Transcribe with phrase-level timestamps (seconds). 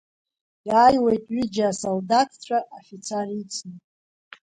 [0.67, 3.75] Иааиуеит ҩыџьа асолдаҭцәа афицар ицны.